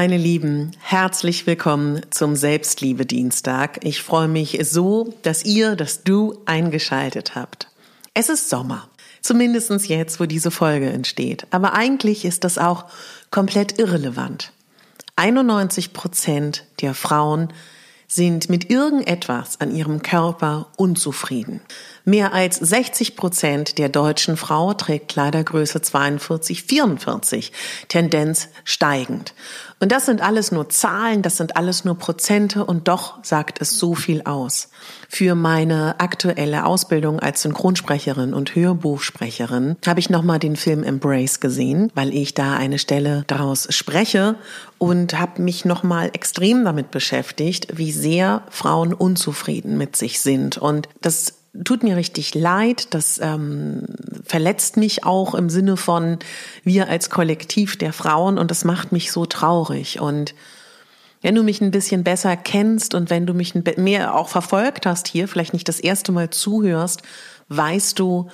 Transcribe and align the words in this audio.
Meine 0.00 0.16
Lieben, 0.16 0.70
herzlich 0.78 1.44
willkommen 1.48 2.02
zum 2.10 2.36
Selbstliebe-Dienstag. 2.36 3.84
Ich 3.84 4.00
freue 4.00 4.28
mich 4.28 4.56
so, 4.62 5.12
dass 5.24 5.44
ihr, 5.44 5.74
dass 5.74 6.04
du 6.04 6.38
eingeschaltet 6.46 7.34
habt. 7.34 7.66
Es 8.14 8.28
ist 8.28 8.48
Sommer. 8.48 8.88
Zumindest 9.22 9.88
jetzt, 9.88 10.20
wo 10.20 10.26
diese 10.26 10.52
Folge 10.52 10.88
entsteht. 10.88 11.48
Aber 11.50 11.72
eigentlich 11.72 12.24
ist 12.24 12.44
das 12.44 12.58
auch 12.58 12.84
komplett 13.32 13.80
irrelevant. 13.80 14.52
91 15.16 15.92
Prozent 15.92 16.62
der 16.80 16.94
Frauen 16.94 17.52
sind 18.10 18.48
mit 18.48 18.70
irgendetwas 18.70 19.60
an 19.60 19.70
ihrem 19.70 20.02
Körper 20.02 20.68
unzufrieden. 20.76 21.60
Mehr 22.06 22.32
als 22.32 22.56
60 22.56 23.16
Prozent 23.16 23.76
der 23.76 23.90
deutschen 23.90 24.38
Frau 24.38 24.72
trägt 24.72 25.08
Kleidergröße 25.08 25.82
42, 25.82 26.62
44, 26.62 27.52
Tendenz 27.88 28.48
steigend. 28.64 29.34
Und 29.78 29.92
das 29.92 30.06
sind 30.06 30.22
alles 30.22 30.50
nur 30.52 30.70
Zahlen, 30.70 31.20
das 31.20 31.36
sind 31.36 31.56
alles 31.56 31.84
nur 31.84 31.98
Prozente 31.98 32.64
und 32.64 32.88
doch 32.88 33.22
sagt 33.22 33.60
es 33.60 33.78
so 33.78 33.94
viel 33.94 34.22
aus. 34.22 34.70
Für 35.10 35.34
meine 35.34 35.98
aktuelle 36.00 36.66
Ausbildung 36.66 37.18
als 37.18 37.40
Synchronsprecherin 37.40 38.34
und 38.34 38.54
Hörbuchsprecherin 38.54 39.76
habe 39.86 40.00
ich 40.00 40.10
nochmal 40.10 40.38
den 40.38 40.54
Film 40.54 40.84
Embrace 40.84 41.40
gesehen, 41.40 41.90
weil 41.94 42.12
ich 42.12 42.34
da 42.34 42.56
eine 42.56 42.78
Stelle 42.78 43.24
daraus 43.26 43.68
spreche 43.74 44.36
und 44.76 45.18
habe 45.18 45.40
mich 45.40 45.64
nochmal 45.64 46.10
extrem 46.12 46.62
damit 46.62 46.90
beschäftigt, 46.90 47.78
wie 47.78 47.90
sehr 47.90 48.42
Frauen 48.50 48.92
unzufrieden 48.92 49.78
mit 49.78 49.96
sich 49.96 50.20
sind. 50.20 50.58
Und 50.58 50.90
das 51.00 51.38
tut 51.64 51.82
mir 51.82 51.96
richtig 51.96 52.34
leid, 52.34 52.92
das 52.92 53.18
ähm, 53.18 53.86
verletzt 54.24 54.76
mich 54.76 55.04
auch 55.04 55.34
im 55.34 55.48
Sinne 55.48 55.78
von 55.78 56.18
wir 56.64 56.88
als 56.88 57.08
Kollektiv 57.08 57.78
der 57.78 57.94
Frauen 57.94 58.36
und 58.36 58.50
das 58.50 58.64
macht 58.64 58.92
mich 58.92 59.10
so 59.10 59.24
traurig. 59.24 60.00
Und 60.00 60.34
wenn 61.22 61.34
du 61.34 61.42
mich 61.42 61.60
ein 61.60 61.70
bisschen 61.70 62.04
besser 62.04 62.36
kennst 62.36 62.94
und 62.94 63.10
wenn 63.10 63.26
du 63.26 63.34
mich 63.34 63.54
mehr 63.54 64.14
auch 64.14 64.28
verfolgt 64.28 64.86
hast 64.86 65.08
hier, 65.08 65.28
vielleicht 65.28 65.52
nicht 65.52 65.68
das 65.68 65.80
erste 65.80 66.12
Mal 66.12 66.30
zuhörst, 66.30 67.02
weißt 67.48 67.98
du, 67.98 68.28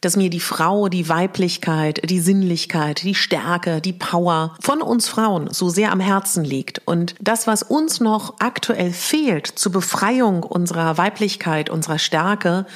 dass 0.00 0.16
mir 0.16 0.30
die 0.30 0.40
Frau, 0.40 0.88
die 0.88 1.08
Weiblichkeit, 1.08 2.08
die 2.08 2.20
Sinnlichkeit, 2.20 3.02
die 3.02 3.14
Stärke, 3.14 3.80
die 3.80 3.92
Power 3.92 4.56
von 4.60 4.80
uns 4.80 5.08
Frauen 5.08 5.52
so 5.52 5.68
sehr 5.68 5.92
am 5.92 6.00
Herzen 6.00 6.44
liegt. 6.44 6.80
Und 6.86 7.14
das, 7.20 7.46
was 7.46 7.62
uns 7.62 8.00
noch 8.00 8.36
aktuell 8.38 8.92
fehlt 8.92 9.46
zur 9.46 9.72
Befreiung 9.72 10.42
unserer 10.42 10.96
Weiblichkeit, 10.96 11.68
unserer 11.68 11.98
Stärke, 11.98 12.66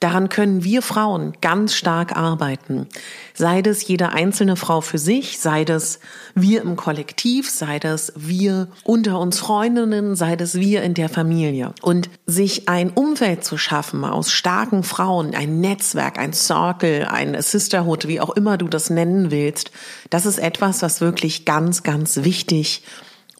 Daran 0.00 0.30
können 0.30 0.64
wir 0.64 0.80
Frauen 0.80 1.34
ganz 1.42 1.74
stark 1.74 2.16
arbeiten. 2.16 2.88
Sei 3.34 3.60
das 3.60 3.86
jede 3.86 4.08
einzelne 4.08 4.56
Frau 4.56 4.80
für 4.80 4.96
sich, 4.96 5.38
sei 5.38 5.66
das 5.66 6.00
wir 6.34 6.62
im 6.62 6.76
Kollektiv, 6.76 7.50
sei 7.50 7.78
das 7.78 8.14
wir 8.16 8.68
unter 8.82 9.18
uns 9.18 9.38
Freundinnen, 9.38 10.16
sei 10.16 10.36
das 10.36 10.54
wir 10.54 10.82
in 10.82 10.94
der 10.94 11.10
Familie. 11.10 11.74
Und 11.82 12.08
sich 12.24 12.66
ein 12.66 12.88
Umfeld 12.88 13.44
zu 13.44 13.58
schaffen 13.58 14.06
aus 14.06 14.32
starken 14.32 14.84
Frauen, 14.84 15.34
ein 15.34 15.60
Netzwerk, 15.60 16.18
ein 16.18 16.32
Circle, 16.32 17.04
ein 17.04 17.40
Sisterhood, 17.42 18.08
wie 18.08 18.22
auch 18.22 18.30
immer 18.30 18.56
du 18.56 18.68
das 18.68 18.88
nennen 18.88 19.30
willst, 19.30 19.70
das 20.08 20.24
ist 20.24 20.38
etwas, 20.38 20.80
was 20.80 21.02
wirklich 21.02 21.44
ganz, 21.44 21.82
ganz 21.82 22.24
wichtig 22.24 22.82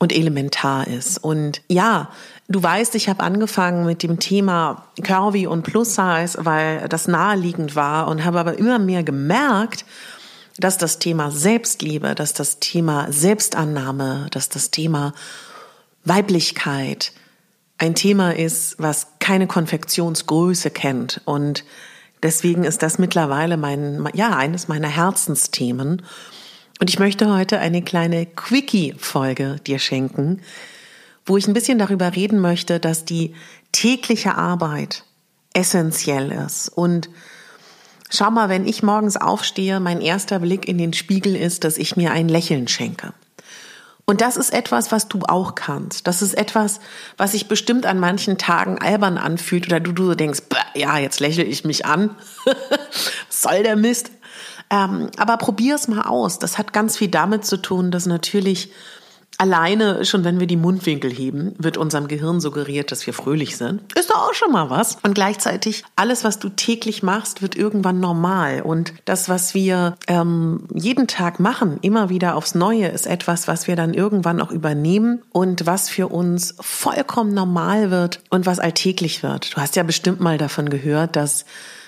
und 0.00 0.12
elementar 0.12 0.88
ist. 0.88 1.18
Und 1.18 1.62
ja, 1.68 2.08
Du 2.50 2.60
weißt, 2.60 2.96
ich 2.96 3.08
habe 3.08 3.22
angefangen 3.22 3.86
mit 3.86 4.02
dem 4.02 4.18
Thema 4.18 4.84
Curvy 5.00 5.46
und 5.46 5.62
Plus 5.62 5.94
Size, 5.94 6.36
weil 6.38 6.88
das 6.88 7.06
naheliegend 7.06 7.76
war 7.76 8.08
und 8.08 8.24
habe 8.24 8.40
aber 8.40 8.58
immer 8.58 8.80
mehr 8.80 9.04
gemerkt, 9.04 9.84
dass 10.58 10.76
das 10.76 10.98
Thema 10.98 11.30
Selbstliebe, 11.30 12.16
dass 12.16 12.34
das 12.34 12.58
Thema 12.58 13.06
Selbstannahme, 13.12 14.26
dass 14.32 14.48
das 14.48 14.72
Thema 14.72 15.14
Weiblichkeit 16.04 17.12
ein 17.78 17.94
Thema 17.94 18.34
ist, 18.34 18.74
was 18.80 19.06
keine 19.20 19.46
Konfektionsgröße 19.46 20.70
kennt 20.70 21.20
und 21.26 21.64
deswegen 22.20 22.64
ist 22.64 22.82
das 22.82 22.98
mittlerweile 22.98 23.58
mein 23.58 24.08
ja 24.12 24.36
eines 24.36 24.66
meiner 24.66 24.88
Herzensthemen 24.88 26.02
und 26.80 26.90
ich 26.90 26.98
möchte 26.98 27.32
heute 27.32 27.58
eine 27.58 27.82
kleine 27.82 28.26
Quickie 28.26 28.94
Folge 28.98 29.56
dir 29.66 29.78
schenken 29.78 30.40
wo 31.30 31.36
ich 31.36 31.46
ein 31.46 31.54
bisschen 31.54 31.78
darüber 31.78 32.14
reden 32.16 32.40
möchte, 32.40 32.80
dass 32.80 33.04
die 33.04 33.34
tägliche 33.70 34.34
Arbeit 34.34 35.04
essentiell 35.54 36.32
ist. 36.32 36.68
Und 36.68 37.08
schau 38.10 38.30
mal, 38.30 38.48
wenn 38.48 38.66
ich 38.66 38.82
morgens 38.82 39.16
aufstehe, 39.16 39.80
mein 39.80 40.00
erster 40.00 40.40
Blick 40.40 40.66
in 40.66 40.76
den 40.76 40.92
Spiegel 40.92 41.36
ist, 41.36 41.62
dass 41.62 41.78
ich 41.78 41.96
mir 41.96 42.10
ein 42.10 42.28
Lächeln 42.28 42.68
schenke. 42.68 43.12
Und 44.06 44.22
das 44.22 44.36
ist 44.36 44.52
etwas, 44.52 44.90
was 44.90 45.06
du 45.06 45.20
auch 45.28 45.54
kannst. 45.54 46.08
Das 46.08 46.20
ist 46.20 46.34
etwas, 46.34 46.80
was 47.16 47.30
sich 47.30 47.46
bestimmt 47.46 47.86
an 47.86 48.00
manchen 48.00 48.38
Tagen 48.38 48.78
albern 48.78 49.16
anfühlt 49.16 49.66
oder 49.66 49.78
du, 49.78 49.92
du 49.92 50.16
denkst, 50.16 50.42
ja, 50.74 50.98
jetzt 50.98 51.20
lächle 51.20 51.44
ich 51.44 51.64
mich 51.64 51.86
an. 51.86 52.16
soll 53.28 53.62
der 53.62 53.76
Mist? 53.76 54.10
Ähm, 54.70 55.10
aber 55.16 55.36
probier 55.36 55.74
es 55.74 55.88
mal 55.88 56.02
aus. 56.02 56.38
Das 56.38 56.58
hat 56.58 56.72
ganz 56.72 56.96
viel 56.96 57.08
damit 57.08 57.44
zu 57.44 57.56
tun, 57.56 57.90
dass 57.90 58.06
natürlich 58.06 58.70
Alleine, 59.40 60.04
schon 60.04 60.22
wenn 60.22 60.38
wir 60.38 60.46
die 60.46 60.58
Mundwinkel 60.58 61.10
heben, 61.10 61.54
wird 61.56 61.78
unserem 61.78 62.08
Gehirn 62.08 62.40
suggeriert, 62.40 62.92
dass 62.92 63.06
wir 63.06 63.14
fröhlich 63.14 63.56
sind. 63.56 63.80
Ist 63.94 64.10
doch 64.10 64.28
auch 64.28 64.34
schon 64.34 64.52
mal 64.52 64.68
was. 64.68 64.98
Und 65.02 65.14
gleichzeitig, 65.14 65.82
alles, 65.96 66.24
was 66.24 66.40
du 66.40 66.50
täglich 66.50 67.02
machst, 67.02 67.40
wird 67.40 67.56
irgendwann 67.56 68.00
normal. 68.00 68.60
Und 68.60 68.92
das, 69.06 69.30
was 69.30 69.54
wir 69.54 69.96
ähm, 70.08 70.68
jeden 70.74 71.06
Tag 71.06 71.40
machen, 71.40 71.78
immer 71.80 72.10
wieder 72.10 72.36
aufs 72.36 72.54
Neue, 72.54 72.88
ist 72.88 73.06
etwas, 73.06 73.48
was 73.48 73.66
wir 73.66 73.76
dann 73.76 73.94
irgendwann 73.94 74.42
auch 74.42 74.50
übernehmen 74.50 75.22
und 75.30 75.64
was 75.64 75.88
für 75.88 76.08
uns 76.08 76.54
vollkommen 76.60 77.32
normal 77.32 77.90
wird 77.90 78.20
und 78.28 78.44
was 78.44 78.58
alltäglich 78.58 79.22
wird. 79.22 79.56
Du 79.56 79.60
hast 79.62 79.74
ja 79.74 79.84
bestimmt 79.84 80.20
mal 80.20 80.36
davon 80.36 80.68
gehört, 80.68 81.16
dass 81.16 81.46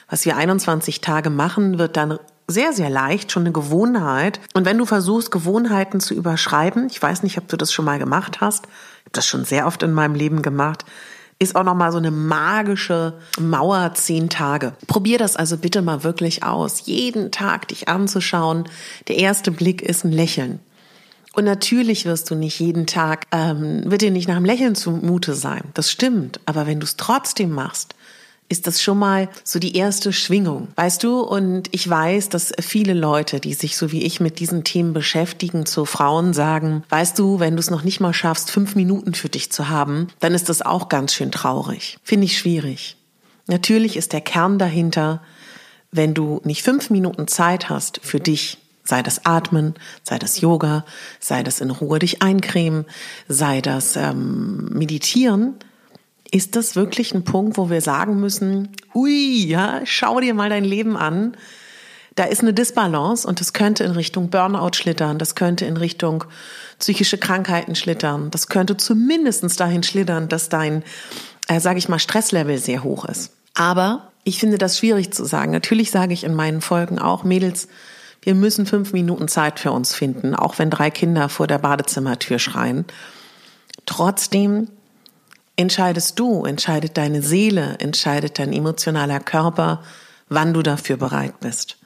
was 0.08 0.25
wir 0.25 0.37
21 0.37 1.00
Tage 1.00 1.31
machen, 1.31 1.79
wird 1.79 1.96
dann 1.96 2.19
sehr, 2.52 2.72
sehr 2.72 2.90
leicht, 2.90 3.32
schon 3.32 3.43
eine 3.43 3.52
Gewohnheit. 3.52 4.40
Und 4.54 4.64
wenn 4.64 4.78
du 4.78 4.87
versuchst, 4.87 5.31
Gewohnheiten 5.31 6.00
zu 6.00 6.14
überschreiben, 6.14 6.87
ich 6.90 7.02
weiß 7.02 7.22
nicht, 7.22 7.38
ob 7.38 7.49
du 7.49 7.56
das 7.56 7.72
schon 7.72 7.84
mal 7.84 7.99
gemacht 7.99 8.40
hast, 8.40 8.66
ich 8.66 9.06
habe 9.06 9.12
das 9.12 9.26
schon 9.26 9.44
sehr 9.44 9.66
oft 9.66 9.82
in 9.82 9.93
meinem 9.93 10.14
Leben 10.14 10.43
gemacht, 10.43 10.84
ist 11.38 11.56
auch 11.56 11.64
nochmal 11.64 11.90
so 11.90 11.99
eine 11.99 12.12
magische 12.12 13.14
Mauer 13.40 13.93
zehn 13.94 14.28
Tage. 14.28 14.75
Probier 14.87 15.19
das 15.19 15.34
also 15.34 15.56
bitte 15.56 15.82
mal 15.82 16.04
wirklich 16.04 16.44
aus. 16.44 16.87
Jeden 16.87 17.32
Tag 17.32 17.69
dich 17.69 17.88
anzuschauen. 17.88 18.69
Der 19.08 19.16
erste 19.16 19.50
Blick 19.50 19.82
ist 19.82 20.05
ein 20.05 20.12
Lächeln. 20.12 20.60
Und 21.34 21.44
natürlich 21.44 22.05
wirst 22.05 22.31
du 22.31 22.34
nicht 22.34 22.60
jeden 22.60 22.87
Tag, 22.87 23.26
ähm, 23.32 23.90
wird 23.90 24.02
dir 24.02 24.10
nicht 24.10 24.28
nach 24.28 24.37
einem 24.37 24.44
Lächeln 24.44 24.75
zumute 24.75 25.34
sein. 25.34 25.62
Das 25.75 25.90
stimmt. 25.90 26.40
Aber 26.46 26.66
wenn 26.66 26.78
du 26.78 26.84
es 26.84 26.96
trotzdem 26.96 27.50
machst, 27.50 27.94
ist 28.49 28.67
das 28.67 28.83
schon 28.83 28.99
mal 28.99 29.29
so 29.44 29.59
die 29.59 29.77
erste 29.77 30.12
Schwingung, 30.12 30.69
weißt 30.77 31.03
du? 31.03 31.21
Und 31.21 31.69
ich 31.73 31.89
weiß, 31.89 32.29
dass 32.29 32.53
viele 32.61 32.93
Leute, 32.93 33.41
die 33.41 33.55
sich 33.55 33.77
so 33.77 33.93
wie 33.93 34.03
ich 34.03 34.21
mit 34.21 34.41
diesen 34.41 34.62
Themen 34.62 34.93
beschäftigen, 34.93 35.65
zu 35.65 35.87
Frauen 35.87 36.35
sagen, 36.35 36.85
weißt 36.91 37.19
du, 37.19 37.41
wenn 37.41 37.55
du 37.56 37.61
es 37.61 37.71
noch 37.71 37.83
nicht 37.83 38.00
mal 38.00 38.12
schaffst, 38.12 38.50
fünf 38.50 38.75
Minuten 38.75 39.15
für 39.15 39.31
dich 39.31 39.50
zu 39.50 39.71
haben, 39.71 40.09
dann 40.21 40.35
ist 40.35 40.49
das 40.49 40.61
auch 40.61 40.91
ganz 40.91 41.15
schön 41.15 41.33
traurig. 41.33 41.99
Finde 42.03 42.27
ich 42.27 42.37
schwierig. 42.37 42.97
Natürlich 43.47 43.97
ist 43.97 44.12
der 44.12 44.21
Kern 44.21 44.59
dahinter, 44.59 45.23
wenn 45.91 46.15
du 46.15 46.41
nicht 46.44 46.62
fünf 46.62 46.91
Minuten 46.91 47.29
Zeit 47.29 47.69
hast 47.69 48.00
für 48.03 48.21
dich, 48.21 48.59
sei 48.85 49.03
das 49.03 49.25
Atmen, 49.25 49.75
sei 50.03 50.19
das 50.19 50.41
Yoga, 50.41 50.85
sei 51.21 51.43
das 51.43 51.61
in 51.61 51.71
Ruhe 51.71 51.99
dich 51.99 52.23
eincremen, 52.23 52.85
sei 53.29 53.61
das 53.61 53.97
ähm, 53.97 54.69
Meditieren, 54.73 55.55
ist 56.32 56.56
das 56.56 56.75
wirklich 56.75 57.14
ein 57.14 57.25
Punkt, 57.25 57.58
wo 57.58 57.70
wir 57.70 57.82
sagen 57.82 58.19
müssen, 58.19 58.70
ui, 58.94 59.46
ja, 59.46 59.82
schau 59.84 60.19
dir 60.19 60.34
mal 60.34 60.49
dein 60.49 60.64
Leben 60.64 60.96
an. 60.96 61.37
Da 62.14 62.25
ist 62.25 62.40
eine 62.40 62.55
Disbalance 62.55 63.29
und 63.29 63.40
das 63.40 63.52
könnte 63.52 63.84
in 63.84 63.93
Richtung 63.93 64.31
Burnout 64.31 64.73
schlittern, 64.75 65.19
das 65.19 65.34
könnte 65.34 65.67
in 65.67 65.76
Richtung 65.76 66.25
psychische 66.79 67.17
Krankheiten 67.19 67.75
schlittern, 67.75 68.31
das 68.31 68.49
könnte 68.49 68.76
zumindestens 68.76 69.56
dahin 69.56 69.82
schlittern, 69.82 70.29
dass 70.29 70.49
dein, 70.49 70.82
äh, 71.49 71.61
sage 71.61 71.79
ich 71.79 71.88
mal, 71.88 71.99
Stresslevel 71.99 72.58
sehr 72.58 72.82
hoch 72.82 73.05
ist. 73.05 73.32
Aber 73.55 74.11
ich 74.25 74.38
finde 74.38 74.58
das 74.58 74.79
schwierig 74.79 75.12
zu 75.12 75.25
sagen. 75.25 75.52
Natürlich 75.52 75.90
sage 75.90 76.12
ich 76.12 76.25
in 76.25 76.34
meinen 76.34 76.61
Folgen 76.61 76.99
auch, 76.99 77.25
Mädels, 77.25 77.69
wir 78.23 78.34
müssen 78.34 78.67
fünf 78.67 78.93
Minuten 78.93 79.29
Zeit 79.29 79.58
für 79.58 79.73
uns 79.73 79.94
finden, 79.94 80.34
auch 80.34 80.58
wenn 80.58 80.70
drei 80.70 80.90
Kinder 80.90 81.29
vor 81.29 81.46
der 81.46 81.58
Badezimmertür 81.58 82.38
schreien. 82.38 82.84
Trotzdem 83.84 84.69
entscheidest 85.56 86.19
du, 86.19 86.44
entscheidet 86.44 86.96
deine 86.96 87.22
Seele, 87.22 87.76
entscheidet 87.78 88.38
dein 88.38 88.52
emotionaler 88.52 89.20
Körper, 89.20 89.82
wann 90.28 90.54
du 90.54 90.62
dafür 90.62 90.96
bereit 90.96 91.40
bist. 91.40 91.76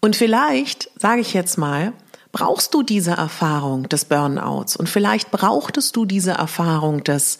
Und 0.00 0.16
vielleicht, 0.16 0.90
sage 0.96 1.20
ich 1.20 1.34
jetzt 1.34 1.58
mal, 1.58 1.92
brauchst 2.32 2.74
du 2.74 2.82
diese 2.82 3.12
Erfahrung 3.12 3.88
des 3.88 4.04
Burnouts 4.04 4.76
und 4.76 4.88
vielleicht 4.88 5.30
brauchtest 5.30 5.96
du 5.96 6.04
diese 6.04 6.32
Erfahrung 6.32 7.02
des, 7.02 7.38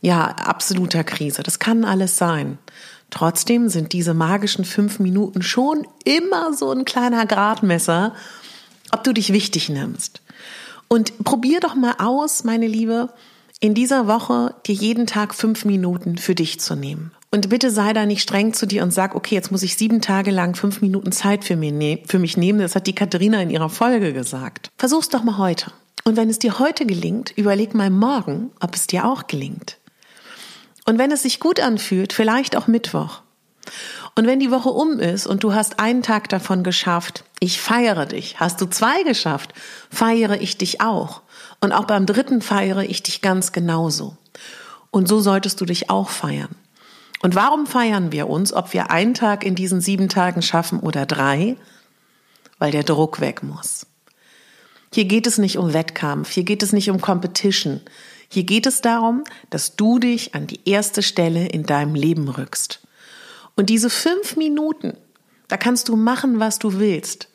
ja, 0.00 0.24
absoluter 0.24 1.04
Krise. 1.04 1.42
Das 1.42 1.58
kann 1.58 1.84
alles 1.84 2.16
sein. 2.16 2.58
Trotzdem 3.10 3.68
sind 3.68 3.92
diese 3.92 4.14
magischen 4.14 4.64
fünf 4.64 4.98
Minuten 4.98 5.42
schon 5.42 5.86
immer 6.04 6.52
so 6.54 6.72
ein 6.72 6.84
kleiner 6.84 7.26
Gradmesser, 7.26 8.14
ob 8.90 9.04
du 9.04 9.12
dich 9.12 9.32
wichtig 9.32 9.68
nimmst. 9.68 10.22
Und 10.88 11.24
probier 11.24 11.60
doch 11.60 11.74
mal 11.74 11.94
aus, 11.98 12.44
meine 12.44 12.66
Liebe, 12.66 13.10
in 13.60 13.74
dieser 13.74 14.06
Woche 14.06 14.54
dir 14.66 14.74
jeden 14.74 15.06
Tag 15.06 15.34
fünf 15.34 15.64
Minuten 15.64 16.18
für 16.18 16.34
dich 16.34 16.60
zu 16.60 16.76
nehmen. 16.76 17.12
Und 17.30 17.48
bitte 17.48 17.70
sei 17.70 17.92
da 17.92 18.06
nicht 18.06 18.22
streng 18.22 18.52
zu 18.52 18.66
dir 18.66 18.82
und 18.82 18.92
sag, 18.92 19.14
okay, 19.14 19.34
jetzt 19.34 19.50
muss 19.50 19.62
ich 19.62 19.76
sieben 19.76 20.00
Tage 20.00 20.30
lang 20.30 20.54
fünf 20.54 20.80
Minuten 20.80 21.12
Zeit 21.12 21.44
für, 21.44 21.56
mich, 21.56 21.72
ne 21.72 22.02
für 22.06 22.18
mich 22.18 22.36
nehmen. 22.36 22.60
Das 22.60 22.74
hat 22.74 22.86
die 22.86 22.94
Katharina 22.94 23.42
in 23.42 23.50
ihrer 23.50 23.68
Folge 23.68 24.12
gesagt. 24.12 24.70
Versuch's 24.78 25.08
doch 25.08 25.24
mal 25.24 25.38
heute. 25.38 25.72
Und 26.04 26.16
wenn 26.16 26.30
es 26.30 26.38
dir 26.38 26.58
heute 26.58 26.86
gelingt, 26.86 27.32
überleg 27.36 27.74
mal 27.74 27.90
morgen, 27.90 28.52
ob 28.60 28.74
es 28.74 28.86
dir 28.86 29.06
auch 29.06 29.26
gelingt. 29.26 29.78
Und 30.84 30.98
wenn 30.98 31.10
es 31.10 31.22
sich 31.22 31.40
gut 31.40 31.58
anfühlt, 31.58 32.12
vielleicht 32.12 32.56
auch 32.56 32.68
Mittwoch. 32.68 33.22
Und 34.14 34.26
wenn 34.26 34.38
die 34.38 34.52
Woche 34.52 34.70
um 34.70 35.00
ist 35.00 35.26
und 35.26 35.42
du 35.42 35.52
hast 35.52 35.80
einen 35.80 36.02
Tag 36.02 36.28
davon 36.28 36.62
geschafft, 36.62 37.24
ich 37.40 37.60
feiere 37.60 38.06
dich. 38.06 38.38
Hast 38.38 38.60
du 38.60 38.66
zwei 38.66 39.02
geschafft, 39.02 39.52
feiere 39.90 40.40
ich 40.40 40.56
dich 40.56 40.80
auch. 40.80 41.22
Und 41.60 41.72
auch 41.72 41.84
beim 41.84 42.06
dritten 42.06 42.42
feiere 42.42 42.82
ich 42.82 43.02
dich 43.02 43.22
ganz 43.22 43.52
genauso. 43.52 44.16
Und 44.90 45.08
so 45.08 45.20
solltest 45.20 45.60
du 45.60 45.64
dich 45.64 45.90
auch 45.90 46.10
feiern. 46.10 46.54
Und 47.22 47.34
warum 47.34 47.66
feiern 47.66 48.12
wir 48.12 48.28
uns, 48.28 48.52
ob 48.52 48.72
wir 48.72 48.90
einen 48.90 49.14
Tag 49.14 49.44
in 49.44 49.54
diesen 49.54 49.80
sieben 49.80 50.08
Tagen 50.08 50.42
schaffen 50.42 50.80
oder 50.80 51.06
drei? 51.06 51.56
Weil 52.58 52.70
der 52.70 52.84
Druck 52.84 53.20
weg 53.20 53.42
muss. 53.42 53.86
Hier 54.92 55.04
geht 55.04 55.26
es 55.26 55.38
nicht 55.38 55.58
um 55.58 55.72
Wettkampf, 55.72 56.30
hier 56.30 56.44
geht 56.44 56.62
es 56.62 56.72
nicht 56.72 56.90
um 56.90 57.00
Competition. 57.00 57.80
Hier 58.28 58.44
geht 58.44 58.66
es 58.66 58.80
darum, 58.80 59.24
dass 59.50 59.76
du 59.76 59.98
dich 59.98 60.34
an 60.34 60.46
die 60.46 60.60
erste 60.68 61.02
Stelle 61.02 61.46
in 61.48 61.64
deinem 61.64 61.94
Leben 61.94 62.28
rückst. 62.28 62.80
Und 63.56 63.70
diese 63.70 63.90
fünf 63.90 64.36
Minuten, 64.36 64.96
da 65.48 65.56
kannst 65.56 65.88
du 65.88 65.96
machen, 65.96 66.40
was 66.40 66.58
du 66.58 66.78
willst. 66.78 67.28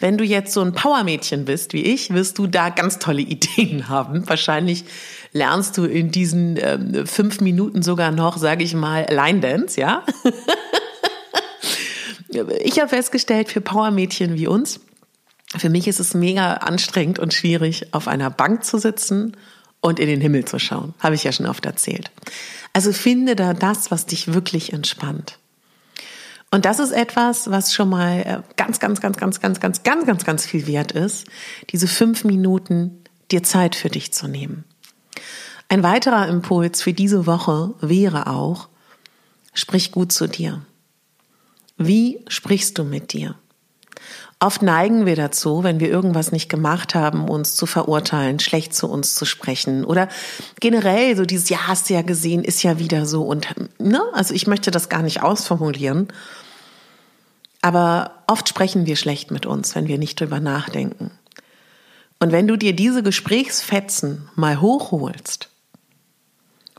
Wenn 0.00 0.18
du 0.18 0.24
jetzt 0.24 0.52
so 0.52 0.62
ein 0.62 0.72
Powermädchen 0.72 1.44
bist 1.44 1.74
wie 1.74 1.82
ich, 1.82 2.12
wirst 2.12 2.38
du 2.38 2.46
da 2.46 2.70
ganz 2.70 2.98
tolle 2.98 3.20
Ideen 3.20 3.88
haben. 3.88 4.28
Wahrscheinlich 4.28 4.84
lernst 5.32 5.78
du 5.78 5.84
in 5.84 6.10
diesen 6.10 6.58
ähm, 6.60 7.06
fünf 7.06 7.40
Minuten 7.40 7.82
sogar 7.82 8.10
noch, 8.10 8.38
sage 8.38 8.64
ich 8.64 8.74
mal, 8.74 9.06
Line 9.10 9.40
Dance, 9.40 9.80
ja? 9.80 10.04
ich 12.62 12.80
habe 12.80 12.88
festgestellt, 12.88 13.48
für 13.48 13.60
Powermädchen 13.60 14.36
wie 14.36 14.46
uns, 14.46 14.80
für 15.56 15.68
mich 15.68 15.88
ist 15.88 16.00
es 16.00 16.14
mega 16.14 16.54
anstrengend 16.54 17.18
und 17.18 17.34
schwierig, 17.34 17.92
auf 17.92 18.08
einer 18.08 18.30
Bank 18.30 18.64
zu 18.64 18.78
sitzen 18.78 19.36
und 19.80 19.98
in 19.98 20.06
den 20.06 20.20
Himmel 20.20 20.44
zu 20.44 20.58
schauen. 20.58 20.94
Habe 21.00 21.14
ich 21.14 21.24
ja 21.24 21.32
schon 21.32 21.46
oft 21.46 21.66
erzählt. 21.66 22.10
Also 22.72 22.92
finde 22.92 23.34
da 23.34 23.52
das, 23.52 23.90
was 23.90 24.06
dich 24.06 24.32
wirklich 24.32 24.72
entspannt. 24.72 25.38
Und 26.50 26.64
das 26.64 26.80
ist 26.80 26.90
etwas, 26.90 27.50
was 27.50 27.72
schon 27.72 27.88
mal 27.88 28.42
ganz, 28.56 28.80
ganz, 28.80 29.00
ganz, 29.00 29.16
ganz, 29.16 29.40
ganz, 29.40 29.60
ganz, 29.60 29.82
ganz, 29.82 30.06
ganz, 30.06 30.24
ganz 30.24 30.46
viel 30.46 30.66
wert 30.66 30.92
ist, 30.92 31.26
diese 31.70 31.86
fünf 31.86 32.24
Minuten 32.24 33.04
dir 33.30 33.42
Zeit 33.42 33.76
für 33.76 33.88
dich 33.88 34.12
zu 34.12 34.26
nehmen. 34.26 34.64
Ein 35.68 35.84
weiterer 35.84 36.26
Impuls 36.26 36.82
für 36.82 36.92
diese 36.92 37.26
Woche 37.26 37.74
wäre 37.80 38.26
auch, 38.26 38.68
sprich 39.54 39.92
gut 39.92 40.10
zu 40.10 40.26
dir. 40.26 40.66
Wie 41.76 42.24
sprichst 42.26 42.76
du 42.78 42.84
mit 42.84 43.12
dir? 43.12 43.36
Oft 44.42 44.62
neigen 44.62 45.04
wir 45.04 45.16
dazu, 45.16 45.64
wenn 45.64 45.80
wir 45.80 45.90
irgendwas 45.90 46.32
nicht 46.32 46.48
gemacht 46.48 46.94
haben, 46.94 47.28
uns 47.28 47.54
zu 47.56 47.66
verurteilen, 47.66 48.40
schlecht 48.40 48.74
zu 48.74 48.88
uns 48.88 49.14
zu 49.14 49.26
sprechen 49.26 49.84
oder 49.84 50.08
generell 50.60 51.14
so 51.14 51.26
dieses, 51.26 51.50
ja, 51.50 51.68
hast 51.68 51.90
du 51.90 51.94
ja 51.94 52.00
gesehen, 52.00 52.42
ist 52.42 52.62
ja 52.62 52.78
wieder 52.78 53.04
so 53.04 53.22
und, 53.22 53.48
ne, 53.78 54.00
also 54.14 54.32
ich 54.32 54.46
möchte 54.46 54.70
das 54.70 54.88
gar 54.88 55.02
nicht 55.02 55.22
ausformulieren, 55.22 56.08
aber 57.60 58.22
oft 58.26 58.48
sprechen 58.48 58.86
wir 58.86 58.96
schlecht 58.96 59.30
mit 59.30 59.44
uns, 59.44 59.74
wenn 59.74 59.88
wir 59.88 59.98
nicht 59.98 60.18
drüber 60.18 60.40
nachdenken. 60.40 61.10
Und 62.18 62.32
wenn 62.32 62.48
du 62.48 62.56
dir 62.56 62.74
diese 62.74 63.02
Gesprächsfetzen 63.02 64.28
mal 64.36 64.62
hochholst, 64.62 65.50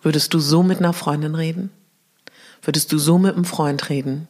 würdest 0.01 0.33
du 0.33 0.39
so 0.39 0.63
mit 0.63 0.79
einer 0.79 0.93
Freundin 0.93 1.35
reden? 1.35 1.71
Würdest 2.63 2.91
du 2.91 2.97
so 2.97 3.19
mit 3.19 3.35
einem 3.35 3.45
Freund 3.45 3.89
reden? 3.89 4.27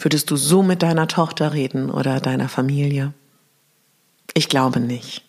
Würdest 0.00 0.30
du 0.30 0.36
so 0.36 0.62
mit 0.62 0.82
deiner 0.82 1.08
Tochter 1.08 1.52
reden 1.52 1.90
oder 1.90 2.20
deiner 2.20 2.48
Familie? 2.48 3.12
Ich 4.32 4.48
glaube 4.48 4.80
nicht. 4.80 5.22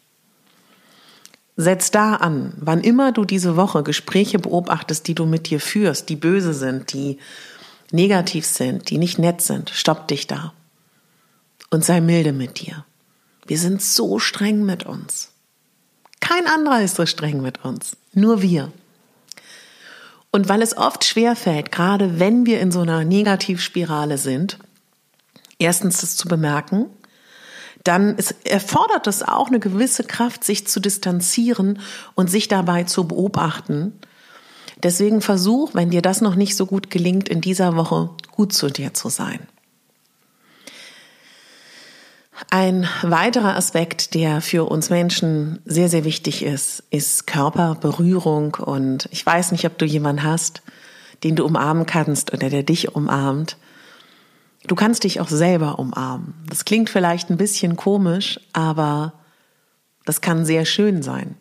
Setz 1.58 1.92
da 1.92 2.16
an, 2.16 2.54
wann 2.58 2.82
immer 2.82 3.12
du 3.12 3.26
diese 3.26 3.58
Woche 3.58 3.84
Gespräche 3.84 4.40
beobachtest, 4.40 5.08
die 5.08 5.14
du 5.14 5.26
mit 5.26 5.50
dir 5.50 5.60
führst, 5.60 6.08
die 6.08 6.16
böse 6.16 6.54
sind, 6.54 6.94
die 6.94 7.20
negativ 7.92 8.46
sind, 8.46 8.90
die 8.90 8.98
nicht 8.98 9.20
nett 9.20 9.42
sind, 9.42 9.70
stopp 9.70 10.08
dich 10.08 10.28
da 10.28 10.54
und 11.70 11.84
sei 11.84 12.00
milde 12.00 12.32
mit 12.32 12.62
dir. 12.62 12.86
Wir 13.46 13.60
sind 13.60 13.82
so 13.82 14.20
streng 14.20 14.66
mit 14.66 14.86
uns. 14.86 15.32
Kein 16.22 16.48
anderer 16.48 16.82
ist 16.82 16.96
so 16.96 17.06
streng 17.06 17.42
mit 17.42 17.66
uns, 17.66 17.98
nur 18.14 18.42
wir. 18.42 18.72
Und 20.32 20.48
weil 20.48 20.62
es 20.62 20.78
oft 20.78 21.04
schwer 21.04 21.36
fällt, 21.36 21.72
gerade 21.72 22.20
wenn 22.20 22.46
wir 22.46 22.62
in 22.62 22.72
so 22.72 22.82
einer 22.82 23.04
Negativspirale 23.04 24.18
sind, 24.18 24.58
erstens 25.60 26.02
das 26.02 26.16
zu 26.16 26.28
bemerken, 26.28 26.86
dann 27.84 28.16
ist, 28.16 28.36
erfordert 28.46 29.08
es 29.08 29.24
auch 29.24 29.48
eine 29.48 29.60
gewisse 29.60 30.04
Kraft, 30.04 30.44
sich 30.44 30.68
zu 30.68 30.80
distanzieren 30.80 31.80
und 32.16 32.30
sich 32.30 32.48
dabei 32.48 32.84
zu 32.84 33.08
beobachten 33.08 34.00
Deswegen 34.84 35.22
versuch, 35.22 35.74
wenn 35.74 35.92
dir 35.92 36.02
das 36.02 36.22
noch 36.22 36.36
nicht 36.36 36.56
so 36.56 36.66
gut 36.66 36.90
gelingt, 36.90 37.30
in 37.30 37.42
dieser 37.42 37.76
Woche 37.76 38.10
gut 38.32 38.54
zu 38.54 38.70
dir 38.70 38.94
zu 38.94 39.10
sein. 39.10 39.40
Ein 42.54 42.86
weiterer 43.02 43.56
Aspekt, 43.56 44.14
der 44.14 44.42
für 44.42 44.70
uns 44.70 44.90
Menschen 44.90 45.60
sehr, 45.64 45.88
sehr 45.88 46.04
wichtig 46.04 46.44
ist, 46.44 46.84
ist 46.90 47.26
Körperberührung. 47.26 48.56
Und 48.56 49.08
ich 49.10 49.26
weiß 49.26 49.54
nicht, 49.54 49.66
ob 49.66 49.78
du 49.78 49.86
jemanden 49.86 50.24
hast, 50.24 50.62
den 51.24 51.38
du 51.38 51.46
umarmen 51.46 51.86
kannst 51.86 52.34
oder 52.34 52.50
der 52.50 52.64
dich 52.64 52.94
umarmt. 52.94 53.56
Du 54.68 54.76
kannst 54.76 55.06
dich 55.06 55.22
auch 55.22 55.30
selber 55.30 55.80
umarmen. 55.80 56.34
Das 56.50 56.66
klingt 56.66 56.90
vielleicht 56.90 57.30
ein 57.30 57.38
bisschen 57.38 57.78
komisch, 57.78 58.38
aber 58.52 59.14
das 60.04 60.20
kann 60.20 60.44
sehr 60.44 60.66
schön 60.66 61.04
sein. 61.04 61.38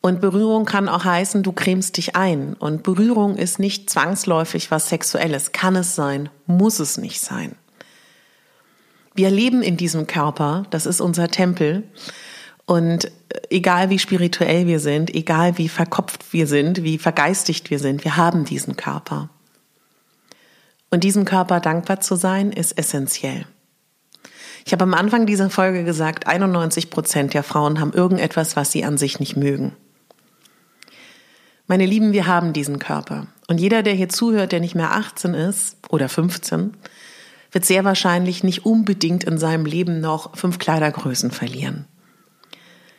Und 0.00 0.20
Berührung 0.20 0.64
kann 0.64 0.88
auch 0.88 1.04
heißen, 1.04 1.44
du 1.44 1.52
cremst 1.52 1.98
dich 1.98 2.16
ein. 2.16 2.54
Und 2.54 2.82
Berührung 2.82 3.36
ist 3.36 3.60
nicht 3.60 3.88
zwangsläufig 3.90 4.72
was 4.72 4.88
Sexuelles. 4.88 5.52
Kann 5.52 5.76
es 5.76 5.94
sein, 5.94 6.30
muss 6.46 6.80
es 6.80 6.98
nicht 6.98 7.20
sein. 7.20 7.54
Wir 9.14 9.30
leben 9.30 9.62
in 9.62 9.76
diesem 9.76 10.06
Körper, 10.06 10.64
das 10.70 10.86
ist 10.86 11.00
unser 11.00 11.28
Tempel. 11.28 11.84
Und 12.66 13.10
egal 13.50 13.90
wie 13.90 13.98
spirituell 13.98 14.66
wir 14.66 14.80
sind, 14.80 15.14
egal 15.14 15.58
wie 15.58 15.68
verkopft 15.68 16.32
wir 16.32 16.46
sind, 16.46 16.82
wie 16.82 16.98
vergeistigt 16.98 17.70
wir 17.70 17.78
sind, 17.78 18.04
wir 18.04 18.16
haben 18.16 18.44
diesen 18.44 18.76
Körper. 18.76 19.30
Und 20.90 21.04
diesem 21.04 21.24
Körper 21.24 21.60
dankbar 21.60 22.00
zu 22.00 22.16
sein, 22.16 22.52
ist 22.52 22.76
essentiell. 22.78 23.46
Ich 24.64 24.72
habe 24.72 24.84
am 24.84 24.94
Anfang 24.94 25.26
dieser 25.26 25.50
Folge 25.50 25.84
gesagt, 25.84 26.26
91 26.26 26.88
Prozent 26.88 27.34
der 27.34 27.42
Frauen 27.42 27.80
haben 27.80 27.92
irgendetwas, 27.92 28.56
was 28.56 28.72
sie 28.72 28.84
an 28.84 28.96
sich 28.96 29.20
nicht 29.20 29.36
mögen. 29.36 29.76
Meine 31.66 31.86
Lieben, 31.86 32.12
wir 32.12 32.26
haben 32.26 32.52
diesen 32.52 32.78
Körper. 32.78 33.26
Und 33.46 33.60
jeder, 33.60 33.82
der 33.82 33.94
hier 33.94 34.08
zuhört, 34.08 34.52
der 34.52 34.60
nicht 34.60 34.74
mehr 34.74 34.92
18 34.92 35.34
ist 35.34 35.76
oder 35.88 36.08
15, 36.08 36.76
wird 37.54 37.64
sehr 37.64 37.84
wahrscheinlich 37.84 38.42
nicht 38.42 38.66
unbedingt 38.66 39.24
in 39.24 39.38
seinem 39.38 39.64
Leben 39.64 40.00
noch 40.00 40.36
fünf 40.36 40.58
Kleidergrößen 40.58 41.30
verlieren. 41.30 41.86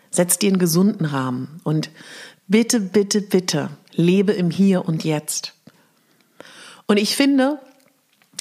Setz 0.09 0.39
dir 0.39 0.47
einen 0.47 0.59
gesunden 0.59 1.05
Rahmen 1.05 1.59
und 1.63 1.89
bitte, 2.47 2.79
bitte, 2.79 3.21
bitte 3.21 3.69
lebe 3.91 4.31
im 4.31 4.49
Hier 4.49 4.85
und 4.85 5.03
Jetzt. 5.03 5.53
Und 6.87 6.97
ich 6.97 7.17
finde, 7.17 7.59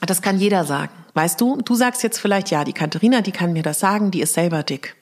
das 0.06 0.22
kann 0.22 0.38
jeder 0.38 0.64
sagen. 0.64 0.92
Weißt 1.14 1.40
du, 1.40 1.60
du 1.62 1.74
sagst 1.74 2.02
jetzt 2.02 2.18
vielleicht, 2.18 2.50
ja, 2.50 2.64
die 2.64 2.72
Katharina, 2.72 3.20
die 3.20 3.32
kann 3.32 3.52
mir 3.52 3.62
das 3.62 3.80
sagen, 3.80 4.10
die 4.10 4.20
ist 4.20 4.34
selber 4.34 4.62
dick. 4.62 4.96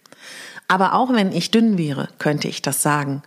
Aber 0.68 0.94
auch 0.94 1.12
wenn 1.12 1.32
ich 1.32 1.50
dünn 1.50 1.76
wäre, 1.76 2.08
könnte 2.18 2.48
ich 2.48 2.62
das 2.62 2.80
sagen. 2.80 3.22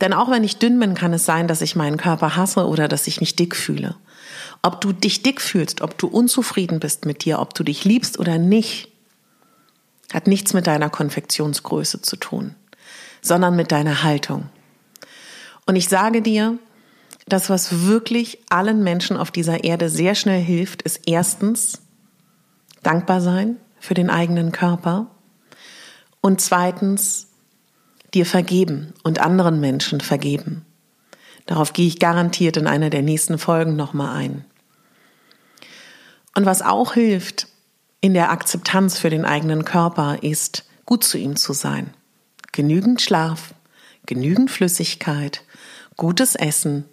Denn 0.00 0.12
auch 0.12 0.30
wenn 0.30 0.44
ich 0.44 0.58
dünn 0.58 0.78
bin, 0.78 0.94
kann 0.94 1.14
es 1.14 1.24
sein, 1.24 1.48
dass 1.48 1.62
ich 1.62 1.76
meinen 1.76 1.96
Körper 1.96 2.36
hasse 2.36 2.66
oder 2.66 2.88
dass 2.88 3.06
ich 3.06 3.20
mich 3.20 3.36
dick 3.36 3.56
fühle. 3.56 3.94
Ob 4.62 4.80
du 4.80 4.92
dich 4.92 5.22
dick 5.22 5.40
fühlst, 5.40 5.80
ob 5.80 5.98
du 5.98 6.06
unzufrieden 6.06 6.78
bist 6.78 7.04
mit 7.04 7.24
dir, 7.24 7.40
ob 7.40 7.54
du 7.54 7.64
dich 7.64 7.84
liebst 7.84 8.18
oder 8.18 8.38
nicht, 8.38 8.88
hat 10.12 10.26
nichts 10.28 10.54
mit 10.54 10.66
deiner 10.66 10.88
Konfektionsgröße 10.88 12.02
zu 12.02 12.16
tun, 12.16 12.54
sondern 13.20 13.56
mit 13.56 13.72
deiner 13.72 14.04
Haltung. 14.04 14.48
Und 15.66 15.76
ich 15.76 15.88
sage 15.88 16.22
dir, 16.22 16.58
das, 17.26 17.50
was 17.50 17.86
wirklich 17.86 18.38
allen 18.50 18.82
Menschen 18.82 19.16
auf 19.16 19.30
dieser 19.30 19.64
Erde 19.64 19.88
sehr 19.88 20.14
schnell 20.14 20.40
hilft, 20.40 20.82
ist 20.82 21.02
erstens 21.06 21.80
dankbar 22.82 23.20
sein 23.20 23.56
für 23.78 23.94
den 23.94 24.10
eigenen 24.10 24.52
Körper 24.52 25.06
und 26.20 26.40
zweitens 26.40 27.28
dir 28.14 28.26
vergeben 28.26 28.92
und 29.02 29.20
anderen 29.20 29.60
Menschen 29.60 30.00
vergeben. 30.00 30.64
Darauf 31.46 31.72
gehe 31.72 31.86
ich 31.86 31.98
garantiert 31.98 32.56
in 32.56 32.66
einer 32.66 32.90
der 32.90 33.02
nächsten 33.02 33.38
Folgen 33.38 33.76
nochmal 33.76 34.16
ein. 34.16 34.44
Und 36.34 36.46
was 36.46 36.62
auch 36.62 36.94
hilft 36.94 37.48
in 38.00 38.14
der 38.14 38.30
Akzeptanz 38.30 38.98
für 38.98 39.10
den 39.10 39.24
eigenen 39.24 39.64
Körper 39.64 40.22
ist, 40.22 40.64
gut 40.86 41.04
zu 41.04 41.18
ihm 41.18 41.36
zu 41.36 41.52
sein. 41.52 41.94
Genügend 42.52 43.00
Schlaf, 43.00 43.54
genügend 44.06 44.50
Flüssigkeit, 44.50 45.42
gutes 45.96 46.34
Essen, 46.34 46.84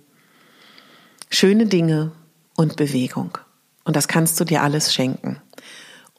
schöne 1.29 1.65
Dinge 1.65 2.11
und 2.55 2.75
Bewegung. 2.75 3.37
Und 3.83 3.95
das 3.95 4.07
kannst 4.07 4.39
du 4.39 4.45
dir 4.45 4.61
alles 4.61 4.93
schenken. 4.93 5.41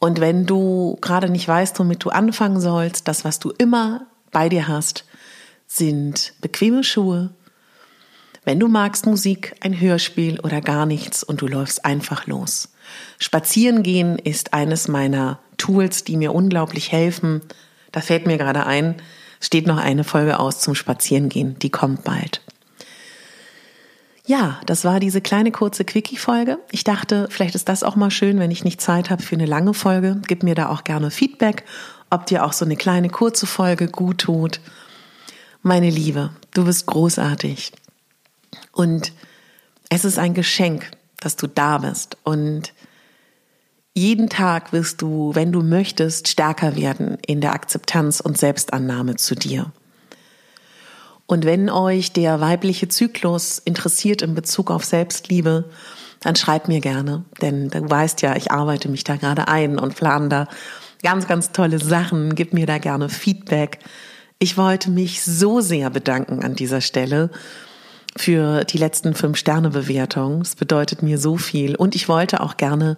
Und 0.01 0.19
wenn 0.19 0.47
du 0.47 0.97
gerade 1.01 1.29
nicht 1.29 1.47
weißt, 1.47 1.79
womit 1.79 2.03
du 2.03 2.11
anfangen 2.11 2.61
sollst, 2.61 3.07
das, 3.07 3.25
was 3.25 3.39
du 3.39 3.51
immer 3.59 4.07
bei 4.33 4.49
dir 4.49 4.67
hast, 4.67 5.05
sind 5.67 6.33
bequeme 6.41 6.83
Schuhe. 6.83 7.31
Wenn 8.45 8.59
du 8.59 8.69
magst 8.69 9.07
Musik, 9.07 9.55
ein 9.61 9.79
Hörspiel 9.79 10.41
oder 10.41 10.61
gar 10.61 10.87
nichts 10.87 11.23
und 11.23 11.43
du 11.43 11.47
läufst 11.47 11.85
einfach 11.85 12.27
los. 12.27 12.71
Spazieren 13.19 13.83
gehen 13.83 14.19
ist 14.19 14.55
eines 14.55 14.89
meiner 14.89 15.39
Tools, 15.59 16.05
die 16.05 16.17
mir 16.17 16.35
unglaublich 16.35 16.91
helfen. 16.91 17.43
Da 17.93 18.01
fällt 18.01 18.27
mir 18.27 18.39
gerade 18.39 18.65
ein, 18.67 18.97
steht 19.41 19.67
noch 19.67 19.77
eine 19.79 20.05
Folge 20.05 20.39
aus 20.39 20.61
zum 20.61 20.75
Spazierengehen, 20.75 21.59
die 21.59 21.71
kommt 21.71 22.05
bald. 22.05 22.41
Ja, 24.27 24.61
das 24.65 24.85
war 24.85 25.01
diese 25.01 25.21
kleine 25.21 25.51
kurze 25.51 25.85
Quickie-Folge. 25.85 26.59
Ich 26.71 26.85
dachte, 26.85 27.27
vielleicht 27.31 27.55
ist 27.55 27.69
das 27.69 27.83
auch 27.83 27.97
mal 27.97 28.11
schön, 28.11 28.39
wenn 28.39 28.53
ich 28.53 28.65
nicht 28.65 28.81
Zeit 28.81 29.11
habe 29.11 29.23
für 29.23 29.35
eine 29.35 29.47
lange 29.47 29.75
Folge. 29.75 30.23
Gib 30.29 30.45
mir 30.45 30.55
da 30.55 30.69
auch 30.69 30.85
gerne 30.85 31.11
Feedback, 31.11 31.65
ob 32.11 32.27
dir 32.27 32.45
auch 32.45 32.53
so 32.53 32.65
eine 32.65 32.77
kleine 32.77 33.09
kurze 33.09 33.47
Folge 33.47 33.89
gut 33.89 34.19
tut. 34.19 34.61
Meine 35.63 35.91
Liebe, 35.91 36.31
du 36.55 36.65
bist 36.65 36.87
großartig. 36.87 37.73
Und 38.73 39.13
es 39.89 40.05
ist 40.05 40.19
ein 40.19 40.35
Geschenk, 40.35 40.91
dass 41.19 41.37
du 41.37 41.47
da 41.47 41.79
bist. 41.79 42.17
Und 42.25 42.73
jeden 43.95 44.29
Tag 44.29 44.73
wirst 44.73 45.03
du, 45.03 45.35
wenn 45.35 45.53
du 45.53 45.63
möchtest, 45.63 46.29
stärker 46.29 46.77
werden 46.77 47.19
in 47.27 47.41
der 47.41 47.53
Akzeptanz 47.53 48.21
und 48.21 48.39
Selbstannahme 48.39 49.17
zu 49.17 49.35
dir. 49.35 49.73
Und 51.27 51.45
wenn 51.45 51.71
euch 51.71 52.13
der 52.13 52.41
weibliche 52.41 52.89
Zyklus 52.89 53.59
interessiert 53.59 54.23
in 54.23 54.35
Bezug 54.35 54.71
auf 54.71 54.85
Selbstliebe, 54.85 55.71
dann 56.21 56.37
schreibt 56.37 56.69
mir 56.69 56.81
gerne, 56.81 57.25
denn 57.41 57.71
du 57.71 57.89
weißt 57.89 58.23
ja, 58.23 58.37
ich 58.37 58.51
arbeite 58.51 58.89
mich 58.89 59.05
da 59.05 59.17
gerade 59.17 59.49
ein 59.49 59.79
und 59.79 59.97
plane 59.97 60.29
da 60.29 60.49
ganz, 61.03 61.27
ganz 61.27 61.53
tolle 61.53 61.79
Sachen. 61.79 62.35
Gib 62.35 62.53
mir 62.53 62.67
da 62.67 62.79
gerne 62.79 63.09
Feedback. 63.09 63.79
Ich 64.39 64.57
wollte 64.57 64.91
mich 64.91 65.23
so 65.23 65.61
sehr 65.61 65.91
bedanken 65.91 66.45
an 66.45 66.55
dieser 66.55 66.81
Stelle 66.81 67.31
für 68.17 68.65
die 68.65 68.79
letzten 68.79 69.15
fünf 69.15 69.37
Sterne 69.37 69.71
Bewertungen. 69.71 70.43
Es 70.43 70.57
bedeutet 70.57 71.03
mir 71.03 71.19
so 71.19 71.37
viel. 71.37 71.77
Und 71.77 71.95
ich 71.95 72.09
wollte 72.09 72.41
auch 72.41 72.57
gerne 72.57 72.97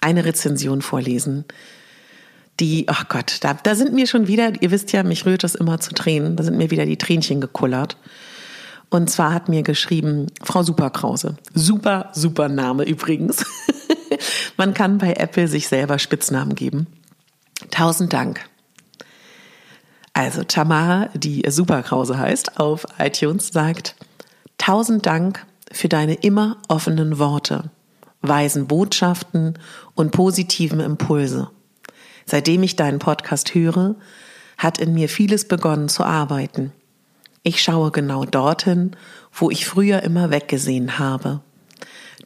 eine 0.00 0.24
Rezension 0.24 0.82
vorlesen 0.82 1.44
die, 2.60 2.86
ach 2.88 3.08
Gott, 3.08 3.38
da, 3.40 3.54
da 3.54 3.74
sind 3.74 3.92
mir 3.92 4.06
schon 4.06 4.26
wieder, 4.26 4.52
ihr 4.60 4.70
wisst 4.70 4.92
ja, 4.92 5.02
mich 5.02 5.26
rührt 5.26 5.42
das 5.42 5.54
immer 5.54 5.80
zu 5.80 5.94
Tränen, 5.94 6.36
da 6.36 6.44
sind 6.44 6.58
mir 6.58 6.70
wieder 6.70 6.86
die 6.86 6.98
Tränchen 6.98 7.40
gekullert. 7.40 7.96
Und 8.90 9.08
zwar 9.08 9.32
hat 9.32 9.48
mir 9.48 9.62
geschrieben 9.62 10.26
Frau 10.42 10.62
Superkrause. 10.62 11.36
Super, 11.54 12.10
super 12.12 12.48
Name 12.48 12.84
übrigens. 12.84 13.44
Man 14.56 14.74
kann 14.74 14.98
bei 14.98 15.14
Apple 15.14 15.48
sich 15.48 15.68
selber 15.68 15.98
Spitznamen 15.98 16.54
geben. 16.54 16.86
Tausend 17.70 18.12
Dank. 18.12 18.40
Also 20.12 20.42
Tamara, 20.42 21.08
die 21.14 21.44
Superkrause 21.48 22.18
heißt, 22.18 22.58
auf 22.58 22.84
iTunes 22.98 23.48
sagt, 23.48 23.94
tausend 24.60 25.06
Dank 25.06 25.46
für 25.72 25.88
deine 25.88 26.14
immer 26.14 26.58
offenen 26.68 27.18
Worte, 27.18 27.70
weisen 28.20 28.66
Botschaften 28.66 29.58
und 29.94 30.12
positiven 30.12 30.80
Impulse. 30.80 31.50
Seitdem 32.26 32.62
ich 32.62 32.76
deinen 32.76 32.98
Podcast 32.98 33.54
höre, 33.54 33.96
hat 34.58 34.78
in 34.78 34.92
mir 34.92 35.08
vieles 35.08 35.48
begonnen 35.48 35.88
zu 35.88 36.04
arbeiten. 36.04 36.72
Ich 37.42 37.62
schaue 37.62 37.90
genau 37.90 38.26
dorthin, 38.26 38.94
wo 39.32 39.50
ich 39.50 39.64
früher 39.64 40.02
immer 40.02 40.30
weggesehen 40.30 40.98
habe. 40.98 41.40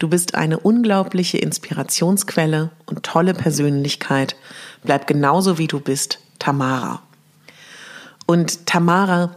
Du 0.00 0.08
bist 0.08 0.34
eine 0.34 0.58
unglaubliche 0.58 1.38
Inspirationsquelle 1.38 2.72
und 2.86 3.04
tolle 3.04 3.34
Persönlichkeit. 3.34 4.34
Bleib 4.82 5.06
genauso 5.06 5.56
wie 5.56 5.68
du 5.68 5.78
bist, 5.78 6.18
Tamara. 6.40 7.00
Und 8.26 8.66
Tamara, 8.66 9.36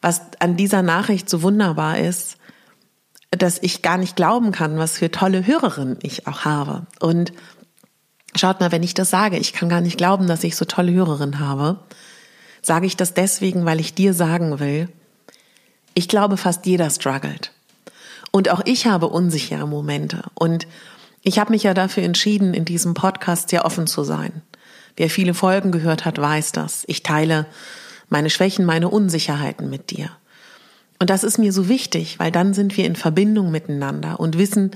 was 0.00 0.22
an 0.38 0.56
dieser 0.56 0.82
Nachricht 0.82 1.28
so 1.28 1.42
wunderbar 1.42 1.98
ist, 1.98 2.36
dass 3.30 3.58
ich 3.62 3.82
gar 3.82 3.98
nicht 3.98 4.16
glauben 4.16 4.52
kann, 4.52 4.78
was 4.78 4.98
für 4.98 5.10
tolle 5.10 5.46
Hörerinnen 5.46 5.98
ich 6.02 6.26
auch 6.26 6.44
habe. 6.44 6.86
Und 7.00 7.32
Schaut 8.36 8.60
mal, 8.60 8.70
wenn 8.72 8.82
ich 8.82 8.94
das 8.94 9.10
sage, 9.10 9.36
ich 9.36 9.52
kann 9.52 9.68
gar 9.68 9.80
nicht 9.80 9.96
glauben, 9.96 10.26
dass 10.26 10.44
ich 10.44 10.54
so 10.54 10.64
tolle 10.64 10.92
Hörerinnen 10.92 11.40
habe, 11.40 11.80
sage 12.62 12.86
ich 12.86 12.96
das 12.96 13.14
deswegen, 13.14 13.64
weil 13.64 13.80
ich 13.80 13.94
dir 13.94 14.14
sagen 14.14 14.60
will, 14.60 14.88
ich 15.94 16.08
glaube, 16.08 16.36
fast 16.36 16.66
jeder 16.66 16.90
struggelt. 16.90 17.52
Und 18.30 18.50
auch 18.50 18.60
ich 18.64 18.86
habe 18.86 19.08
unsichere 19.08 19.66
Momente. 19.66 20.22
Und 20.34 20.68
ich 21.22 21.38
habe 21.38 21.50
mich 21.50 21.64
ja 21.64 21.74
dafür 21.74 22.04
entschieden, 22.04 22.54
in 22.54 22.64
diesem 22.64 22.94
Podcast 22.94 23.48
sehr 23.48 23.64
offen 23.64 23.86
zu 23.86 24.04
sein. 24.04 24.42
Wer 24.96 25.10
viele 25.10 25.34
Folgen 25.34 25.72
gehört 25.72 26.04
hat, 26.04 26.18
weiß 26.18 26.52
das. 26.52 26.84
Ich 26.86 27.02
teile 27.02 27.46
meine 28.08 28.30
Schwächen, 28.30 28.64
meine 28.64 28.88
Unsicherheiten 28.88 29.70
mit 29.70 29.90
dir. 29.90 30.10
Und 30.98 31.10
das 31.10 31.24
ist 31.24 31.38
mir 31.38 31.52
so 31.52 31.68
wichtig, 31.68 32.18
weil 32.18 32.32
dann 32.32 32.54
sind 32.54 32.76
wir 32.76 32.84
in 32.84 32.96
Verbindung 32.96 33.50
miteinander 33.50 34.18
und 34.18 34.38
wissen, 34.38 34.72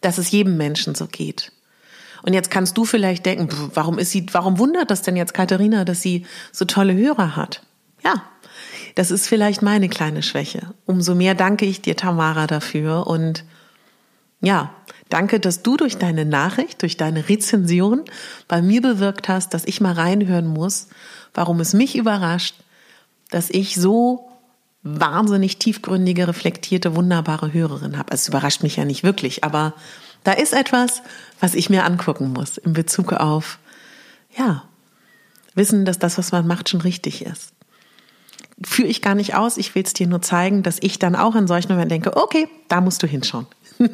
dass 0.00 0.18
es 0.18 0.30
jedem 0.30 0.56
Menschen 0.56 0.94
so 0.94 1.06
geht. 1.06 1.52
Und 2.22 2.32
jetzt 2.32 2.50
kannst 2.50 2.76
du 2.76 2.84
vielleicht 2.84 3.26
denken, 3.26 3.48
warum 3.74 3.98
ist 3.98 4.10
sie, 4.10 4.26
warum 4.32 4.58
wundert 4.58 4.90
das 4.90 5.02
denn 5.02 5.16
jetzt 5.16 5.34
Katharina, 5.34 5.84
dass 5.84 6.02
sie 6.02 6.26
so 6.50 6.64
tolle 6.64 6.94
Hörer 6.94 7.36
hat? 7.36 7.62
Ja, 8.02 8.22
das 8.94 9.10
ist 9.10 9.28
vielleicht 9.28 9.62
meine 9.62 9.88
kleine 9.88 10.22
Schwäche. 10.22 10.74
Umso 10.86 11.14
mehr 11.14 11.34
danke 11.34 11.66
ich 11.66 11.82
dir, 11.82 11.96
Tamara, 11.96 12.46
dafür 12.46 13.06
und 13.06 13.44
ja, 14.40 14.74
danke, 15.08 15.40
dass 15.40 15.62
du 15.62 15.76
durch 15.76 15.98
deine 15.98 16.24
Nachricht, 16.24 16.82
durch 16.82 16.96
deine 16.96 17.28
Rezension 17.28 18.04
bei 18.48 18.62
mir 18.62 18.82
bewirkt 18.82 19.28
hast, 19.28 19.54
dass 19.54 19.64
ich 19.64 19.80
mal 19.80 19.92
reinhören 19.92 20.46
muss, 20.46 20.88
warum 21.34 21.60
es 21.60 21.74
mich 21.74 21.96
überrascht, 21.96 22.54
dass 23.30 23.50
ich 23.50 23.76
so 23.76 24.28
wahnsinnig 24.82 25.58
tiefgründige, 25.58 26.28
reflektierte, 26.28 26.94
wunderbare 26.94 27.52
Hörerin 27.52 27.98
habe. 27.98 28.12
Es 28.12 28.28
überrascht 28.28 28.62
mich 28.62 28.76
ja 28.76 28.84
nicht 28.84 29.02
wirklich, 29.02 29.42
aber 29.42 29.74
da 30.24 30.32
ist 30.32 30.52
etwas, 30.52 31.02
was 31.40 31.54
ich 31.54 31.70
mir 31.70 31.84
angucken 31.84 32.32
muss 32.32 32.56
in 32.58 32.72
Bezug 32.72 33.12
auf, 33.12 33.58
ja, 34.36 34.64
wissen, 35.54 35.84
dass 35.84 35.98
das, 35.98 36.18
was 36.18 36.32
man 36.32 36.46
macht, 36.46 36.68
schon 36.68 36.80
richtig 36.80 37.24
ist. 37.24 37.52
Führe 38.64 38.88
ich 38.88 39.02
gar 39.02 39.14
nicht 39.14 39.34
aus, 39.34 39.56
ich 39.56 39.74
will 39.74 39.82
es 39.82 39.92
dir 39.92 40.06
nur 40.06 40.22
zeigen, 40.22 40.62
dass 40.62 40.78
ich 40.80 40.98
dann 40.98 41.16
auch 41.16 41.34
in 41.34 41.46
solchen 41.46 41.68
Momenten 41.68 42.02
denke, 42.02 42.16
okay, 42.16 42.48
da 42.68 42.80
musst 42.80 43.02
du 43.02 43.06
hinschauen. 43.06 43.46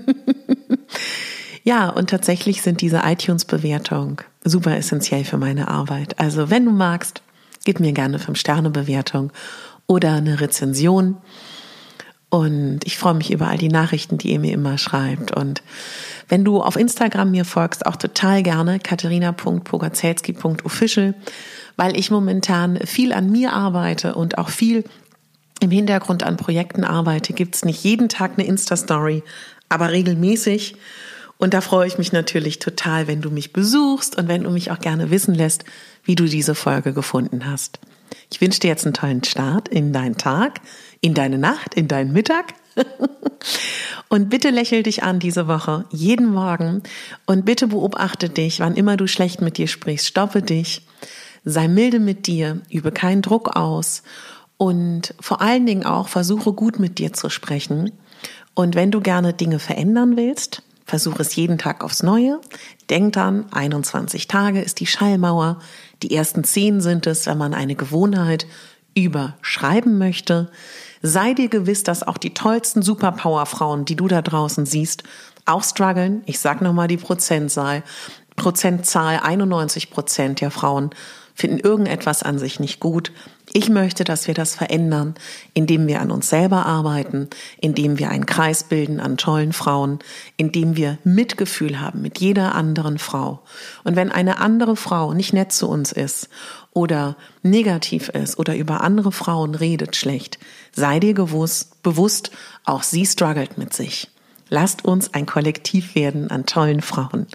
Ja, 1.64 1.90
und 1.90 2.10
tatsächlich 2.10 2.62
sind 2.62 2.80
diese 2.80 3.02
iTunes-Bewertungen 3.04 4.16
super 4.44 4.76
essentiell 4.76 5.24
für 5.24 5.36
meine 5.38 5.68
Arbeit. 5.68 6.18
Also 6.18 6.50
wenn 6.50 6.64
du 6.64 6.72
magst, 6.72 7.22
gib 7.64 7.80
mir 7.80 7.92
gerne 7.92 8.18
5-Sterne-Bewertung 8.18 9.32
oder 9.86 10.14
eine 10.14 10.40
Rezension. 10.40 11.18
Und 12.28 12.80
ich 12.84 12.96
freue 12.96 13.14
mich 13.14 13.30
über 13.30 13.48
all 13.48 13.58
die 13.58 13.68
Nachrichten, 13.68 14.16
die 14.16 14.32
ihr 14.32 14.40
mir 14.40 14.54
immer 14.54 14.78
schreibt. 14.78 15.36
Und 15.36 15.62
wenn 16.28 16.44
du 16.44 16.62
auf 16.62 16.76
Instagram 16.76 17.30
mir 17.30 17.44
folgst, 17.44 17.84
auch 17.84 17.96
total 17.96 18.42
gerne 18.42 18.78
katharina.pogazelski.official, 18.78 21.14
weil 21.76 21.94
ich 21.94 22.10
momentan 22.10 22.78
viel 22.86 23.12
an 23.12 23.30
mir 23.30 23.52
arbeite 23.52 24.14
und 24.14 24.38
auch 24.38 24.48
viel 24.48 24.84
im 25.60 25.70
Hintergrund 25.70 26.22
an 26.22 26.38
Projekten 26.38 26.84
arbeite, 26.84 27.34
gibt's 27.34 27.66
nicht 27.66 27.84
jeden 27.84 28.08
Tag 28.08 28.38
eine 28.38 28.46
Insta-Story, 28.46 29.22
aber 29.68 29.90
regelmäßig. 29.90 30.76
Und 31.42 31.54
da 31.54 31.60
freue 31.60 31.88
ich 31.88 31.98
mich 31.98 32.12
natürlich 32.12 32.60
total, 32.60 33.08
wenn 33.08 33.20
du 33.20 33.28
mich 33.28 33.52
besuchst 33.52 34.16
und 34.16 34.28
wenn 34.28 34.44
du 34.44 34.50
mich 34.50 34.70
auch 34.70 34.78
gerne 34.78 35.10
wissen 35.10 35.34
lässt, 35.34 35.64
wie 36.04 36.14
du 36.14 36.26
diese 36.26 36.54
Folge 36.54 36.92
gefunden 36.92 37.50
hast. 37.50 37.80
Ich 38.30 38.40
wünsche 38.40 38.60
dir 38.60 38.68
jetzt 38.68 38.86
einen 38.86 38.94
tollen 38.94 39.24
Start 39.24 39.66
in 39.66 39.92
deinen 39.92 40.16
Tag, 40.16 40.60
in 41.00 41.14
deine 41.14 41.38
Nacht, 41.38 41.74
in 41.74 41.88
deinen 41.88 42.12
Mittag. 42.12 42.54
und 44.08 44.30
bitte 44.30 44.50
lächel 44.50 44.84
dich 44.84 45.02
an 45.02 45.18
diese 45.18 45.48
Woche, 45.48 45.84
jeden 45.90 46.26
Morgen. 46.26 46.84
Und 47.26 47.44
bitte 47.44 47.66
beobachte 47.66 48.28
dich, 48.28 48.60
wann 48.60 48.76
immer 48.76 48.96
du 48.96 49.08
schlecht 49.08 49.40
mit 49.40 49.58
dir 49.58 49.66
sprichst. 49.66 50.06
Stoppe 50.06 50.42
dich. 50.42 50.86
Sei 51.44 51.66
milde 51.66 51.98
mit 51.98 52.28
dir. 52.28 52.60
Übe 52.70 52.92
keinen 52.92 53.20
Druck 53.20 53.56
aus. 53.56 54.04
Und 54.58 55.16
vor 55.18 55.40
allen 55.40 55.66
Dingen 55.66 55.86
auch 55.86 56.06
versuche 56.06 56.52
gut 56.52 56.78
mit 56.78 56.98
dir 57.00 57.12
zu 57.12 57.30
sprechen. 57.30 57.90
Und 58.54 58.76
wenn 58.76 58.92
du 58.92 59.00
gerne 59.00 59.32
Dinge 59.32 59.58
verändern 59.58 60.16
willst, 60.16 60.62
versuche 60.84 61.22
es 61.22 61.34
jeden 61.36 61.58
Tag 61.58 61.82
aufs 61.84 62.02
Neue. 62.02 62.40
Denk 62.90 63.14
dann, 63.14 63.46
21 63.52 64.28
Tage 64.28 64.60
ist 64.60 64.80
die 64.80 64.86
Schallmauer. 64.86 65.58
Die 66.02 66.14
ersten 66.14 66.44
10 66.44 66.80
sind 66.80 67.06
es, 67.06 67.26
wenn 67.26 67.38
man 67.38 67.54
eine 67.54 67.74
Gewohnheit 67.74 68.46
überschreiben 68.94 69.98
möchte. 69.98 70.50
Sei 71.00 71.34
dir 71.34 71.48
gewiss, 71.48 71.82
dass 71.82 72.06
auch 72.06 72.18
die 72.18 72.34
tollsten 72.34 72.82
Superpower-Frauen, 72.82 73.84
die 73.84 73.96
du 73.96 74.08
da 74.08 74.22
draußen 74.22 74.66
siehst, 74.66 75.04
auch 75.46 75.64
strugglen. 75.64 76.22
Ich 76.26 76.38
sag 76.38 76.60
nochmal 76.60 76.88
die 76.88 76.96
Prozentzahl. 76.96 77.82
Prozentzahl 78.36 79.20
91 79.22 79.90
Prozent 79.90 80.40
der 80.40 80.50
Frauen 80.50 80.90
finden 81.34 81.58
irgendetwas 81.58 82.22
an 82.22 82.38
sich 82.38 82.60
nicht 82.60 82.80
gut. 82.80 83.12
Ich 83.54 83.68
möchte, 83.68 84.04
dass 84.04 84.26
wir 84.26 84.34
das 84.34 84.54
verändern, 84.54 85.14
indem 85.52 85.86
wir 85.86 86.00
an 86.00 86.10
uns 86.10 86.30
selber 86.30 86.64
arbeiten, 86.64 87.28
indem 87.60 87.98
wir 87.98 88.08
einen 88.08 88.24
Kreis 88.24 88.64
bilden 88.64 88.98
an 88.98 89.18
tollen 89.18 89.52
Frauen, 89.52 89.98
indem 90.38 90.74
wir 90.74 90.96
Mitgefühl 91.04 91.78
haben 91.78 92.00
mit 92.00 92.18
jeder 92.18 92.54
anderen 92.54 92.98
Frau. 92.98 93.42
Und 93.84 93.94
wenn 93.94 94.10
eine 94.10 94.38
andere 94.38 94.74
Frau 94.74 95.12
nicht 95.12 95.34
nett 95.34 95.52
zu 95.52 95.68
uns 95.68 95.92
ist 95.92 96.30
oder 96.72 97.16
negativ 97.42 98.08
ist 98.08 98.38
oder 98.38 98.56
über 98.56 98.80
andere 98.80 99.12
Frauen 99.12 99.54
redet 99.54 99.96
schlecht, 99.96 100.38
sei 100.74 100.98
dir 100.98 101.12
gewusst, 101.12 101.82
bewusst, 101.82 102.30
auch 102.64 102.82
sie 102.82 103.04
struggelt 103.04 103.58
mit 103.58 103.74
sich. 103.74 104.11
Lasst 104.52 104.84
uns 104.84 105.14
ein 105.14 105.24
Kollektiv 105.24 105.94
werden 105.94 106.30
an 106.30 106.44
tollen 106.44 106.82
Frauen. 106.82 107.26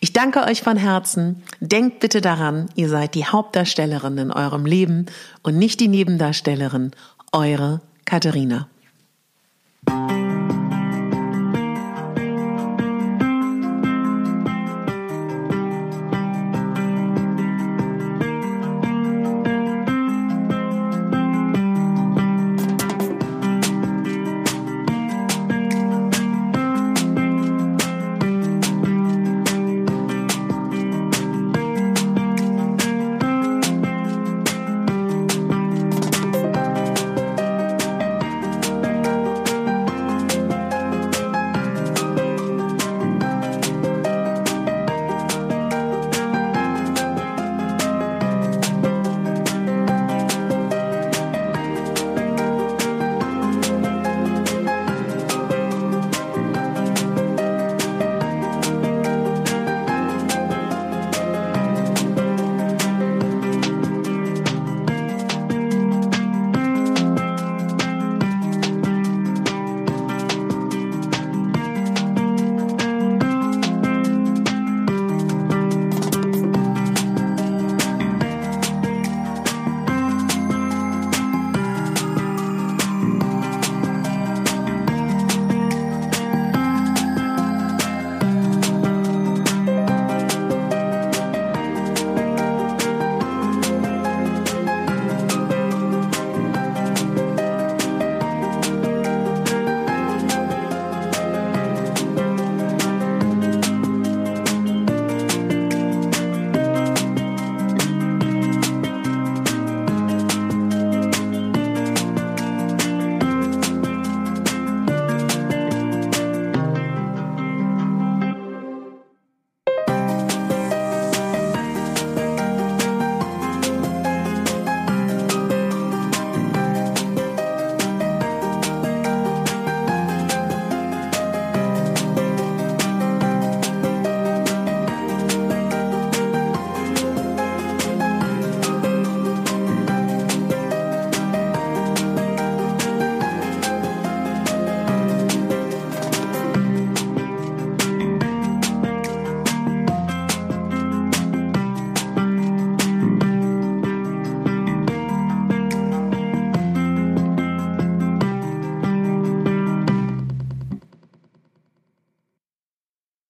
Ich 0.00 0.12
danke 0.12 0.42
euch 0.42 0.62
von 0.62 0.76
Herzen. 0.76 1.44
Denkt 1.60 2.00
bitte 2.00 2.20
daran, 2.20 2.68
ihr 2.74 2.88
seid 2.88 3.14
die 3.14 3.24
Hauptdarstellerin 3.24 4.18
in 4.18 4.32
eurem 4.32 4.66
Leben 4.66 5.06
und 5.44 5.58
nicht 5.58 5.78
die 5.78 5.86
Nebendarstellerin. 5.86 6.90
Eure 7.30 7.82
Katharina. 8.04 8.66